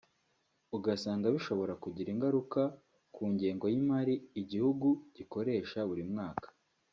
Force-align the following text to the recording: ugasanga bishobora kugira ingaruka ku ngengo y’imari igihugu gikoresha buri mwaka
ugasanga 0.77 1.25
bishobora 1.35 1.73
kugira 1.83 2.09
ingaruka 2.15 2.61
ku 3.15 3.23
ngengo 3.33 3.65
y’imari 3.73 4.15
igihugu 4.41 4.87
gikoresha 5.15 5.79
buri 5.89 6.05
mwaka 6.11 6.47